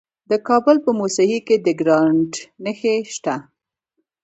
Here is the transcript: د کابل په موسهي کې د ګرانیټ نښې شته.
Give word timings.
د 0.29 0.31
کابل 0.47 0.75
په 0.85 0.91
موسهي 0.99 1.39
کې 1.47 1.55
د 1.65 1.67
ګرانیټ 1.79 2.33
نښې 2.63 2.95
شته. 3.15 3.35